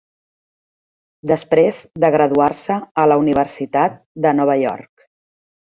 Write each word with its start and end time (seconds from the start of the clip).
Després 1.33 1.83
de 2.05 2.11
graduar-se 2.17 2.81
a 3.03 3.07
la 3.13 3.21
Universitat 3.27 4.05
de 4.27 4.37
Nova 4.41 4.59
York. 4.67 5.11